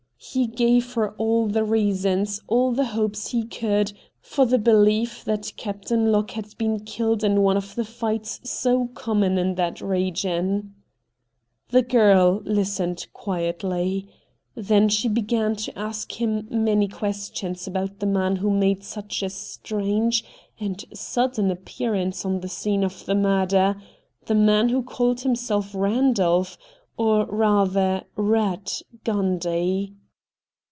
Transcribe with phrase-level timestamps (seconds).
[0.23, 5.51] He gave her all the reasons, all the hopes he could, for the belief that
[5.57, 10.75] Captain Locke had been killed in one of the fights so common in that region.
[11.69, 14.07] The girl hstened quietly.
[14.53, 19.29] Then she began to ask him many questions about the man who made such a
[19.29, 20.23] strange
[20.59, 23.75] and sudden THE CULTURE COLLEGE 191 appearance on the scene of the murder—
[24.27, 26.57] the man who called himself Eandolph,
[26.95, 29.95] or rather Eatt, Gundy.